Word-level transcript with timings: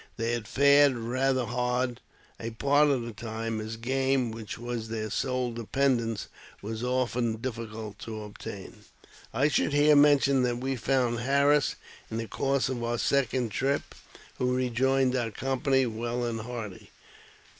They 0.17 0.31
had 0.31 0.47
fared 0.47 0.95
rather 0.97 1.45
hard 1.45 1.99
a 2.39 2.49
part 2.49 2.87
of 2.89 3.03
the 3.03 3.11
time, 3.13 3.61
as 3.61 3.75
game, 3.77 4.31
which 4.31 4.57
was 4.57 4.87
their 4.87 5.11
sole 5.11 5.51
dependence, 5.51 6.27
was 6.59 6.83
often 6.83 7.35
difficult 7.35 7.99
to 7.99 8.23
obtain. 8.23 8.85
1 9.29 9.49
should 9.49 9.73
here 9.73 9.95
mention 9.95 10.41
that 10.41 10.57
we 10.57 10.75
found 10.75 11.19
Harris 11.19 11.75
in 12.09 12.17
the 12.17 12.27
course 12.27 12.67
of 12.67 12.83
our 12.83 12.97
second 12.97 13.51
trip, 13.51 13.93
who 14.39 14.55
rejoined 14.55 15.15
our 15.15 15.29
company, 15.29 15.85
well 15.85 16.23
and 16.25 16.41
hearty. 16.41 16.89